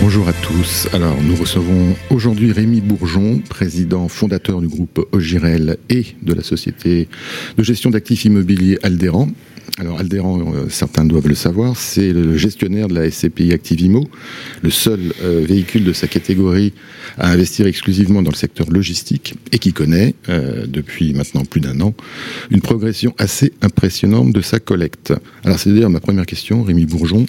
[0.00, 0.88] Bonjour à tous.
[0.92, 7.08] Alors, nous recevons aujourd'hui Rémi Bourgeon, président fondateur du groupe Ogirel et de la société
[7.56, 9.28] de gestion d'actifs immobiliers Aldéran.
[9.78, 14.08] Alors Aldéran, euh, certains doivent le savoir, c'est le gestionnaire de la SCPI Activimo,
[14.62, 16.72] le seul euh, véhicule de sa catégorie
[17.18, 21.78] à investir exclusivement dans le secteur logistique et qui connaît, euh, depuis maintenant plus d'un
[21.82, 21.92] an,
[22.50, 25.12] une progression assez impressionnante de sa collecte.
[25.44, 27.26] Alors c'est d'ailleurs ma première question, Rémi Bourgeon.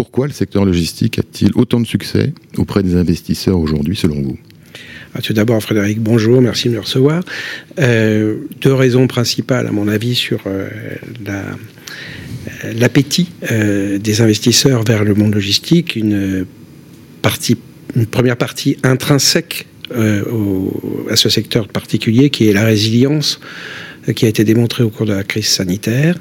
[0.00, 4.38] Pourquoi le secteur logistique a-t-il autant de succès auprès des investisseurs aujourd'hui, selon vous?
[5.14, 7.22] Ah, tout d'abord, Frédéric, bonjour, merci de me recevoir.
[7.78, 10.70] Euh, deux raisons principales, à mon avis, sur euh,
[12.78, 15.96] l'appétit euh, des investisseurs vers le monde logistique.
[15.96, 16.46] Une
[18.10, 23.38] première partie intrinsèque à ce secteur particulier, qui est la résilience
[24.16, 26.16] qui a été démontrée au cours de la crise sanitaire.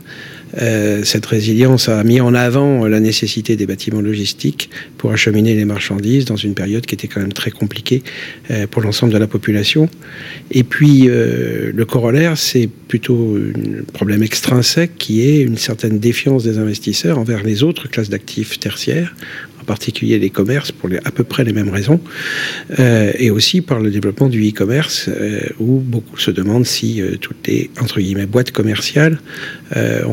[0.58, 5.66] Euh, cette résilience a mis en avant la nécessité des bâtiments logistiques pour acheminer les
[5.66, 8.03] marchandises dans une période qui était quand même très compliquée
[8.52, 9.89] euh, pour l'ensemble de la population.
[10.52, 16.44] Et puis euh, le corollaire, c'est plutôt un problème extrinsèque qui est une certaine défiance
[16.44, 19.16] des investisseurs envers les autres classes d'actifs tertiaires,
[19.70, 22.00] particulier les commerces pour les, à peu près les mêmes raisons,
[22.80, 27.17] euh, et aussi par le développement du e-commerce, euh, où beaucoup se demandent si euh,
[27.22, 29.20] toutes les entre guillemets boîtes commerciales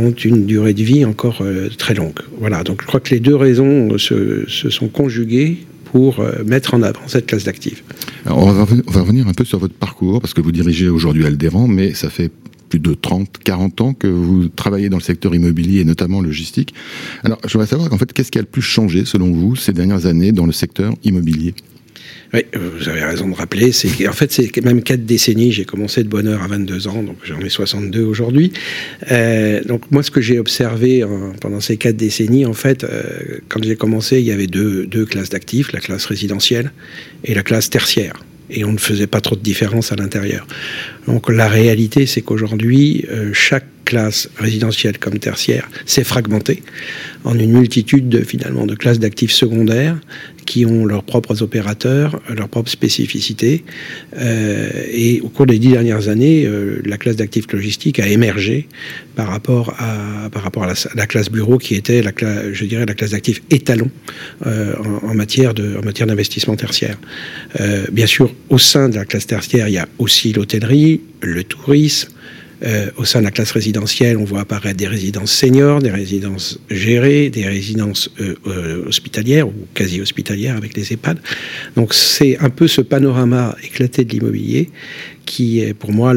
[0.03, 1.43] ont une durée de vie encore
[1.79, 2.21] très longue.
[2.39, 5.57] Voilà, donc je crois que les deux raisons se, se sont conjuguées
[5.91, 7.83] pour mettre en avant cette classe d'actifs.
[8.27, 8.65] On va,
[9.01, 12.31] revenir un peu sur votre parcours, parce que vous dirigez aujourd'hui Aldéran, mais ça fait
[12.77, 16.75] plus de 30, 40 ans que vous travaillez dans le secteur immobilier et notamment logistique.
[17.25, 19.73] Alors, je voudrais savoir, en fait, qu'est-ce qui a le plus changé, selon vous, ces
[19.73, 21.55] dernières années dans le secteur immobilier?
[22.35, 23.71] Oui, vous avez raison de rappeler.
[24.09, 25.53] En fait c'est même quatre décennies.
[25.53, 28.53] J'ai commencé de bonne heure à 22 ans, donc j'en ai 62 aujourd'hui.
[29.13, 31.05] Euh, donc moi, ce que j'ai observé
[31.41, 35.31] pendant ces quatre décennies, en fait, euh, quand j'ai commencé, il y avait deux classes
[35.31, 36.73] d'actifs, la classe résidentielle
[37.25, 38.21] et la classe tertiaire
[38.51, 40.47] et on ne faisait pas trop de différence à l'intérieur.
[41.07, 46.63] Donc la réalité, c'est qu'aujourd'hui, euh, chaque classe résidentielle comme tertiaire s'est fragmentée
[47.25, 49.97] en une multitude de, finalement de classes d'actifs secondaires
[50.47, 53.65] qui ont leurs propres opérateurs, leurs propres spécificités.
[54.17, 58.69] Euh, et au cours des dix dernières années, euh, la classe d'actifs logistiques a émergé
[59.17, 62.13] par rapport à, par rapport à la, classe bureau qui était, la
[62.53, 63.91] je dirais, la classe d'actifs étalon
[64.47, 66.97] euh, en, matière en matière d'investissement tertiaire.
[67.91, 72.11] bien sûr, au sein de la classe tertiaire, il y a aussi l'hôtellerie, le tourisme,
[72.63, 76.59] euh, au sein de la classe résidentielle, on voit apparaître des résidences seniors, des résidences
[76.71, 81.19] gérées, des résidences euh, euh, hospitalières ou quasi hospitalières avec les EHPAD.
[81.77, 84.71] Donc c'est un peu ce panorama éclaté de l'immobilier
[85.27, 86.15] qui est pour moi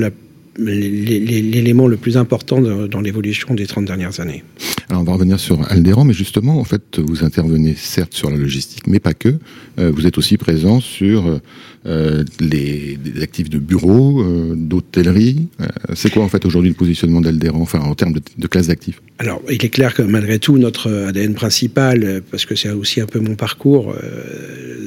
[0.59, 4.43] l'élément le plus important dans l'évolution des 30 dernières années.
[4.89, 8.37] Alors on va revenir sur Aldéran, mais justement, en fait, vous intervenez certes sur la
[8.37, 9.35] logistique, mais pas que.
[9.77, 11.39] Euh, vous êtes aussi présent sur
[11.85, 15.47] euh, les, actifs de bureaux, euh, d'hôtellerie.
[15.93, 18.99] c'est quoi en fait aujourd'hui le positionnement d'Aldéran, enfin en termes de, classe d'actifs?
[19.19, 23.05] Alors il est clair que malgré tout, notre ADN principal, parce que c'est aussi un
[23.05, 23.93] peu mon parcours,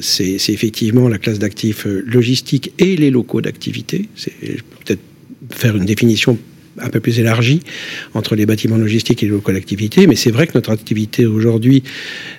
[0.01, 4.09] c'est effectivement la classe d'actifs logistique et les locaux d'activité.
[4.15, 4.33] C'est
[4.85, 4.99] peut-être
[5.49, 6.37] faire une définition
[6.79, 7.61] un peu plus élargie
[8.13, 11.83] entre les bâtiments logistiques et les d'activité, mais c'est vrai que notre activité aujourd'hui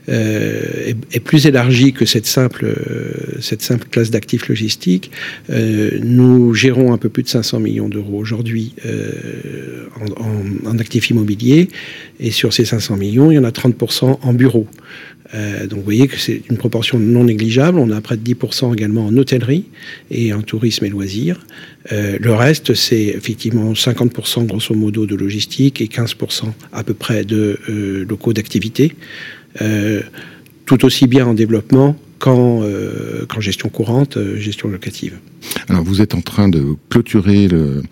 [0.09, 5.11] euh, est, plus élargie que cette simple, euh, cette simple classe d'actifs logistiques.
[5.51, 8.75] Euh, nous gérons un peu plus de 500 millions d'euros aujourd'hui
[9.97, 11.69] en, en, actifs immobiliers,
[12.19, 14.67] et sur ces 500 millions, il y en a 30% en bureaux.
[15.35, 17.79] Euh, donc vous voyez que c'est une proportion non négligeable.
[17.79, 19.65] On a près de 10% également en hôtellerie
[20.11, 21.41] et en tourisme et loisirs.
[21.93, 27.25] Euh, le reste, c'est effectivement 50% grosso modo de logistique et 15% à peu près
[27.25, 28.95] de euh, locaux d'activité.
[30.67, 35.19] tout aussi bien en développement qu'en gestion courante, gestion locative.
[35.69, 37.83] Alors vous êtes en train de clôturer le,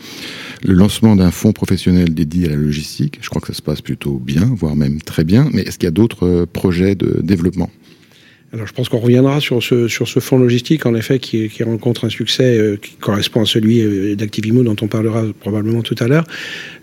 [0.65, 3.19] le lancement d'un fonds professionnel dédié à la logistique.
[3.21, 5.49] Je crois que ça se passe plutôt bien, voire même très bien.
[5.53, 7.71] Mais est-ce qu'il y a d'autres euh, projets de développement?
[8.53, 11.63] Alors je pense qu'on reviendra sur ce, sur ce fonds logistique, en effet, qui, qui
[11.63, 15.95] rencontre un succès euh, qui correspond à celui euh, d'Activimo dont on parlera probablement tout
[16.01, 16.25] à l'heure.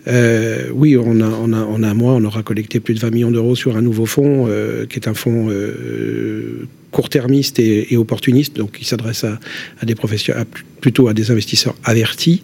[0.08, 3.10] Euh, oui, on a, on, a, a un mois, on aura collecté plus de 20
[3.10, 4.48] millions d'euros sur un nouveau fonds,
[4.88, 5.48] qui est un fonds
[6.90, 9.38] court-termiste et, et, opportuniste, donc qui s'adresse à,
[9.80, 10.46] à, des professionnels,
[10.80, 12.42] plutôt à des investisseurs avertis.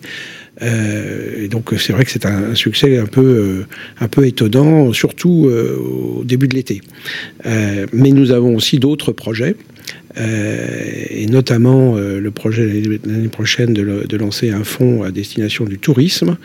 [0.63, 3.67] Euh, donc c'est vrai que c'est un, succès un peu, euh,
[4.01, 6.81] un peu étonnant, surtout euh, au début de l'été.
[7.45, 9.57] mais nous avons aussi d'autres projets.
[10.19, 16.37] et notamment le projet l'année prochaine de, lancer un fonds à destination du tourisme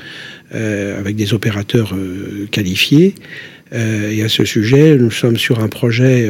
[0.51, 1.95] avec des opérateurs
[2.51, 3.15] qualifiés.
[3.73, 6.29] et à ce sujet, nous sommes sur un projet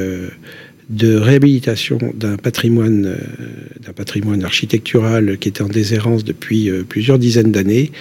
[0.92, 3.18] de réhabilitation d'un patrimoine, euh,
[3.84, 7.92] d'un patrimoine architectural qui était en déshérence depuis euh, plusieurs dizaines d'années.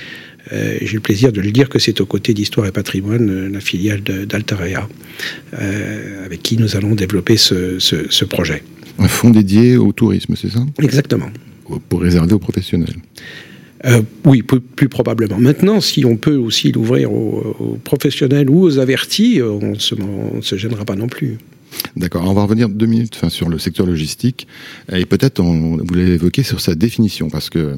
[0.52, 3.60] Euh, j'ai le plaisir de le dire que c'est aux côtés d'Histoire et Patrimoine, la
[3.60, 4.88] filiale d'Altarea,
[6.24, 8.62] avec qui nous allons développer ce, projet.
[8.98, 10.64] Un fonds dédié au tourisme, c'est ça?
[10.82, 11.30] Exactement.
[11.88, 12.96] Pour réserver aux professionnels?
[14.24, 15.38] Oui, plus, probablement.
[15.38, 20.86] Maintenant, si on peut aussi l'ouvrir aux, professionnels ou aux avertis, on ne se gênera
[20.86, 21.36] pas non plus.
[21.96, 22.24] D'accord.
[22.24, 24.46] On va revenir deux minutes sur le secteur logistique
[24.92, 27.76] et peut-être vous l'avez évoqué sur sa définition parce que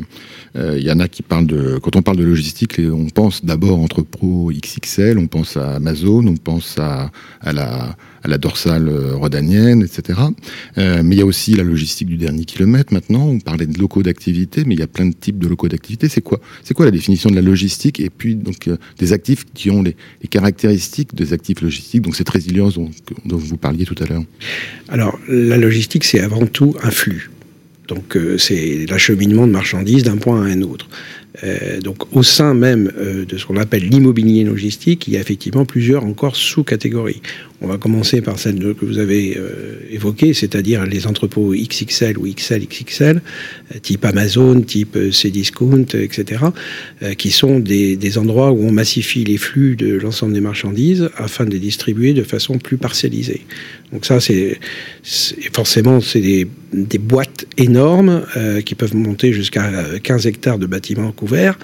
[0.57, 3.45] euh, il y en a qui parlent de quand on parle de logistique, on pense
[3.45, 7.11] d'abord entre pro XXL, on pense à Amazon, on pense à,
[7.43, 10.21] la dorsale euh, rhodanienne, etc.
[10.79, 12.93] Euh, mais il y a aussi la logistique du dernier kilomètre.
[12.93, 15.69] Maintenant, on parlait de locaux d'activité, mais il y a plein de types de locaux
[15.69, 16.09] d'activité.
[16.09, 19.71] C'est quoi C'est quoi la définition de la logistique et puis donc des actifs qui
[19.71, 19.97] ont les,
[20.31, 24.25] caractéristiques des actifs logistiques, donc cette résilience dont vous parliez tout à l'heure.
[24.89, 27.31] Alors, la logistique, c'est avant tout un flux.
[27.89, 30.89] Donc, euh, c'est l'acheminement de marchandises d'un point à un autre.
[31.45, 35.21] Euh, donc au sein même euh, de ce qu'on appelle l'immobilier logistique, il y a
[35.21, 37.23] effectivement plusieurs encore sous-catégories.
[37.63, 42.27] On va commencer par celle que vous avez euh, évoquée, c'est-à-dire les entrepôts XXL ou
[42.27, 43.23] XL, XXL,
[43.83, 46.45] type Amazon, type Cdiscount, etc.,
[47.17, 51.51] qui sont des, endroits où on massifie les flux de l'ensemble des marchandises afin de
[51.51, 53.43] les distribuer de façon plus parcellisée.
[53.93, 54.59] Donc ça, c'est
[55.53, 58.23] forcément c'est des, des, boîtes énormes
[58.65, 59.71] qui peuvent monter jusqu'à
[60.03, 61.59] 15 hectares de bâtiments couvert.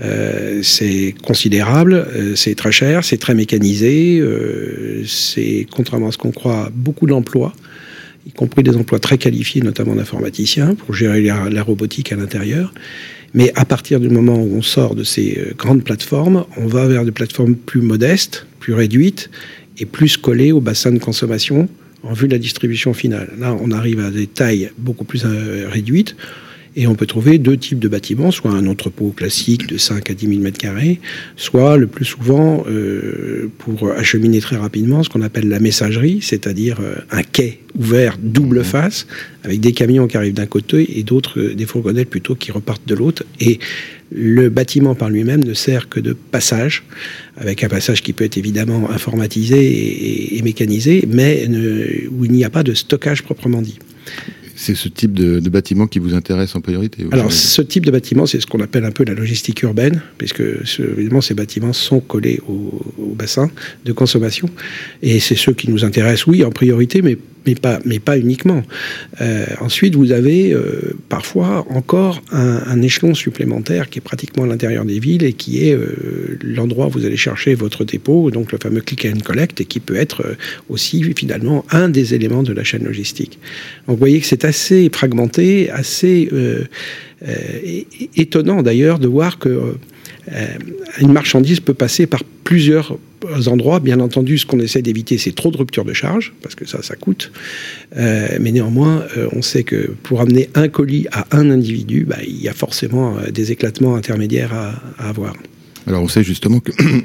[0.00, 5.02] Euh, c'est considérable, euh, c'est très cher, c'est très mécanisé, euh,
[5.44, 7.52] c'est, contrairement à ce qu'on croit, beaucoup d'emplois,
[8.26, 12.72] y compris des emplois très qualifiés, notamment d'informaticiens, pour gérer la, robotique à l'intérieur.
[13.34, 17.04] Mais à partir du moment où on sort de ces grandes plateformes, on va vers
[17.04, 19.30] des plateformes plus modestes, plus réduites
[19.78, 21.68] et plus collées au bassin de consommation
[22.04, 23.30] en vue de la distribution finale.
[23.38, 26.16] Là, on arrive à des tailles beaucoup plus réduites.
[26.76, 30.14] Et on peut trouver deux types de bâtiments, soit un entrepôt classique de 5 à
[30.14, 30.98] 10 000 m2,
[31.36, 36.80] soit le plus souvent, euh, pour acheminer très rapidement, ce qu'on appelle la messagerie, c'est-à-dire
[36.80, 38.64] euh, un quai ouvert double mmh.
[38.64, 39.06] face,
[39.44, 42.86] avec des camions qui arrivent d'un côté et d'autres, euh, des fourgonnettes plutôt, qui repartent
[42.88, 43.24] de l'autre.
[43.40, 43.60] Et
[44.10, 46.82] le bâtiment par lui-même ne sert que de passage,
[47.36, 51.48] avec un passage qui peut être évidemment informatisé et, mécanisé, mais
[52.10, 53.78] où il n'y a pas de stockage proprement dit.
[54.56, 58.26] C'est ce type de, bâtiment qui vous intéresse en priorité Alors, ce type de bâtiment,
[58.26, 60.42] c'est ce qu'on appelle un peu la logistique urbaine, puisque
[60.78, 63.50] évidemment, ces bâtiments sont collés au, au bassin
[63.84, 64.48] de consommation.
[65.02, 68.62] Et c'est ceux qui nous intéressent, oui, en priorité, mais mais pas, mais pas uniquement.
[69.20, 74.84] Euh, ensuite, vous avez euh, parfois encore un, échelon supplémentaire qui est pratiquement à l'intérieur
[74.84, 78.58] des villes et qui est euh, l'endroit où vous allez chercher votre dépôt, donc le
[78.58, 80.36] fameux click and collect, et qui peut être
[80.68, 83.38] aussi finalement un des éléments de la chaîne logistique.
[83.86, 86.28] Donc vous voyez que c'est assez fragmenté, assez
[88.16, 89.74] étonnant d'ailleurs de voir que
[91.00, 92.98] une marchandise peut passer par plusieurs
[93.46, 93.80] endroits.
[93.80, 96.82] Bien entendu, ce qu'on essaie d'éviter, c'est trop de rupture de charge, parce que ça,
[96.82, 97.32] ça coûte.
[97.96, 102.18] Euh, mais néanmoins, euh, on sait que pour amener un colis à un individu, bah,
[102.26, 105.34] il y a forcément euh, des éclatements intermédiaires à, avoir.
[105.86, 107.02] Alors on sait justement qu'une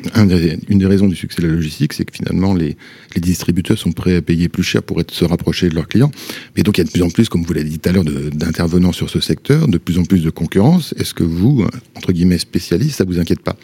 [0.78, 2.78] des raisons du succès de la logistique, c'est que finalement les,
[3.18, 6.12] distributeurs sont prêts à payer plus cher pour être, se rapprocher de leurs clients.
[6.56, 7.92] Mais donc il y a de plus en plus, comme vous l'avez dit tout à
[7.92, 10.94] l'heure, d'intervenants sur ce secteur, de plus en plus de concurrence.
[10.98, 13.56] Est-ce que vous, entre guillemets spécialistes, ça vous inquiète pas?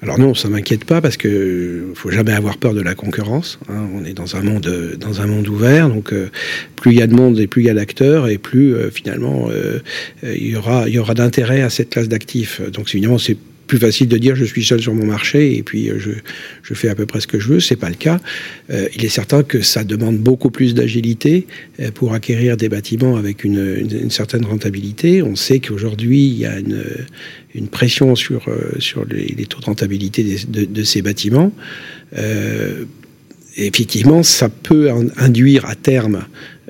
[0.00, 3.58] Alors non, ça m'inquiète pas parce que faut jamais avoir peur de la concurrence.
[3.68, 3.88] Hein.
[3.94, 6.30] On est dans un monde dans ouvert, donc euh,
[6.76, 8.90] plus il y a de monde et plus il y a d'acteurs et plus euh,
[8.90, 9.80] finalement euh,
[10.22, 12.60] il y aura il y aura d'intérêt à cette classe d'actifs.
[12.70, 13.36] Donc évidemment c'est
[13.68, 16.10] plus facile de dire je suis seul sur mon marché et puis je,
[16.62, 17.60] je fais à peu près ce que je veux.
[17.60, 18.18] C'est pas le cas.
[18.68, 21.46] il est certain que ça demande beaucoup plus d'agilité
[21.94, 25.22] pour acquérir des bâtiments avec une, certaine rentabilité.
[25.22, 30.24] On sait qu'aujourd'hui il y a une, pression sur, euh, sur les, taux de rentabilité
[30.24, 31.52] de, ces bâtiments.
[32.16, 32.84] Euh,
[33.56, 36.24] effectivement, ça peut induire à terme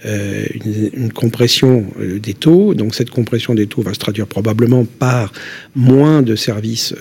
[0.04, 0.46] euh,
[0.94, 2.74] une, compression des taux.
[2.74, 5.32] Donc cette compression des taux va se traduire probablement par
[5.74, 6.94] moins de services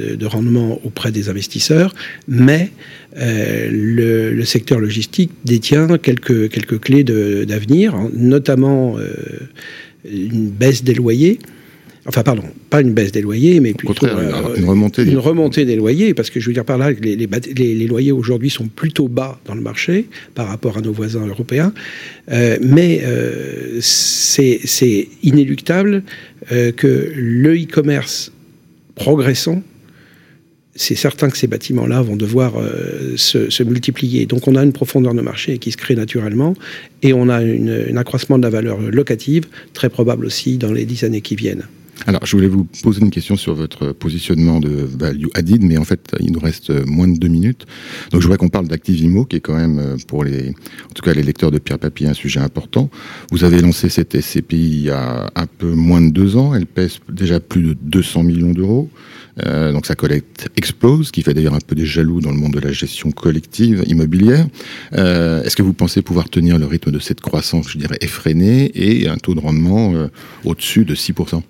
[0.00, 1.94] de rendement auprès des investisseurs,
[2.28, 2.70] mais
[3.16, 8.96] le, secteur logistique détient quelques, quelques clés d'avenir, notamment
[10.04, 11.38] une baisse des loyers.
[12.06, 16.14] Enfin, pardon, pas une baisse des loyers, mais plutôt une, remontée, une remontée des loyers,
[16.14, 19.40] parce que je veux dire par là, les, les, les, loyers aujourd'hui sont plutôt bas
[19.44, 21.72] dans le marché par rapport à nos voisins européens,
[22.60, 23.02] mais
[23.80, 26.02] c'est inéluctable
[26.50, 28.32] que le e-commerce
[28.96, 29.62] progressant
[30.74, 34.26] c'est certain que ces bâtiments-là vont devoir euh, se, multiplier.
[34.26, 36.54] Donc on a une profondeur de marché qui se crée naturellement
[37.02, 39.44] et on a un accroissement de la valeur locative
[39.74, 41.66] très probable aussi dans les dix années qui viennent.
[42.06, 45.84] Alors, je voulais vous poser une question sur votre positionnement de value added, mais en
[45.84, 47.66] fait, il nous reste moins de deux minutes.
[48.10, 51.02] Donc, je voudrais qu'on parle d'Activimo, qui est quand même, euh, pour les, en tout
[51.02, 52.90] cas, les lecteurs de pierre papier, un sujet important.
[53.30, 56.54] Vous avez lancé cette SCPI il y a un peu moins de deux ans.
[56.54, 58.90] Elle pèse déjà plus de 200 millions d'euros.
[59.46, 62.52] Euh, donc sa collecte explose, qui fait d'ailleurs un peu des jaloux dans le monde
[62.52, 64.46] de la gestion collective immobilière.
[64.94, 68.70] Euh, est-ce que vous pensez pouvoir tenir le rythme de cette croissance, je dirais, effrénée
[68.74, 70.08] et un taux de rendement euh,
[70.44, 71.42] au-dessus de 6%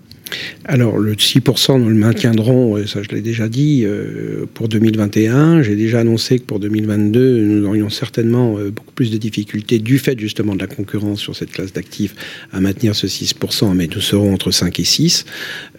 [0.64, 5.62] alors, le 6%, nous le maintiendrons, euh, ça je l'ai déjà dit, euh, pour 2021.
[5.62, 9.98] J'ai déjà annoncé que pour 2022, nous aurions certainement euh, beaucoup plus de difficultés du
[9.98, 12.14] fait justement de la concurrence sur cette classe d'actifs
[12.52, 15.24] à maintenir ce 6%, mais nous serons entre 5 et 6.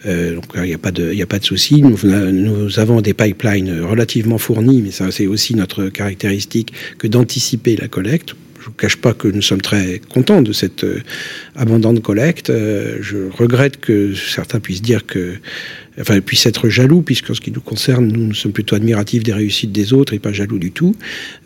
[0.04, 1.82] donc, il n'y a pas de, a pas de souci.
[1.82, 7.76] Nous, nous avons des pipelines relativement fournis, mais ça, c'est aussi notre caractéristique que d'anticiper
[7.76, 11.02] la collecte je ne vous cache pas que nous sommes très contents de cette euh,
[11.54, 12.48] abondante collecte.
[12.48, 15.34] Euh, je regrette que certains puissent dire que
[16.00, 19.72] enfin, puisse être jaloux, puisque ce qui nous concerne, nous, sommes plutôt admiratifs des réussites
[19.72, 20.96] des autres et pas jaloux du tout.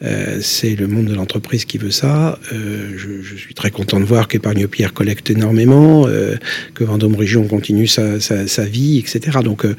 [0.02, 2.38] Euh, c'est le monde de l'entreprise qui veut ça.
[2.52, 6.37] Euh, je, je, suis très content de voir qu'Épargne Pierre collecte énormément, euh,
[6.75, 9.38] que Vendôme Région continue sa, sa, sa vie, etc.
[9.43, 9.75] Donc, euh,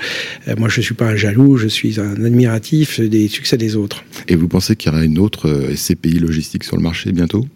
[0.58, 4.04] moi, je suis pas un jaloux, je suis un admiratif des succès des autres.
[4.28, 7.48] Et vous pensez qu'il y aura une autre SCPI logistique sur le marché bientôt?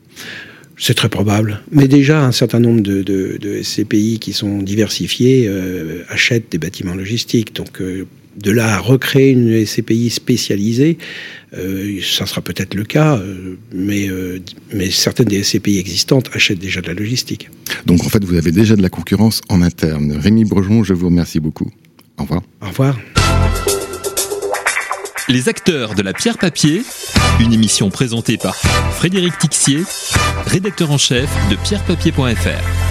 [0.84, 1.62] C'est très probable.
[1.72, 6.58] Mais déjà, un certain nombre de, de, de SCPI qui sont diversifiés euh, achètent des
[6.58, 7.56] bâtiments logistiques.
[7.56, 10.98] Donc, euh, de là à recréer une SCPI spécialisée,
[11.54, 13.18] euh, ça sera peut-être le cas,
[13.74, 14.40] mais, euh,
[14.74, 17.50] mais certaines des SCPI existantes achètent déjà de la logistique.
[17.86, 20.12] Donc, en fait, vous avez déjà de la concurrence en interne.
[20.12, 21.72] Rémi Brejon, je vous remercie beaucoup.
[22.18, 22.42] Au revoir.
[22.62, 23.00] Au revoir.
[25.30, 26.82] Les acteurs de la pierre papier,
[27.40, 29.84] une émission présentée par Frédéric Tixier,
[30.46, 32.83] rédacteur en chef de pierrepapier.fr.